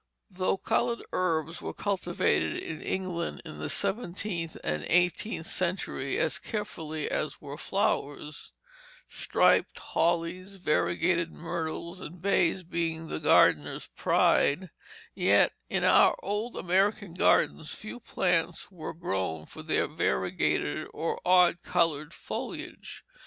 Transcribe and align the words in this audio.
Though 0.31 0.57
"colored 0.57 1.05
herbs" 1.13 1.61
were 1.61 1.75
cultivated 1.75 2.55
in 2.57 2.81
England 2.81 3.39
in 3.45 3.59
the 3.59 3.69
seventeenth 3.69 4.57
and 4.63 4.83
eighteenth 4.89 5.45
centuries 5.45 6.17
as 6.19 6.39
carefully 6.39 7.07
as 7.07 7.39
were 7.39 7.55
flowers, 7.55 8.51
striped 9.07 9.77
hollies, 9.77 10.55
variegated 10.55 11.31
myrtles, 11.31 12.01
and 12.01 12.19
bays 12.19 12.63
being 12.63 13.09
the 13.09 13.19
gardener's 13.19 13.89
pride, 13.95 14.71
yet 15.13 15.53
in 15.69 15.83
our 15.83 16.15
old 16.23 16.57
American 16.57 17.13
gardens 17.13 17.69
few 17.75 17.99
plants 17.99 18.71
were 18.71 18.95
grown 18.95 19.45
for 19.45 19.61
their 19.61 19.85
variegated 19.87 20.87
or 20.95 21.21
odd 21.23 21.61
colored 21.61 22.11
foliage. 22.11 23.03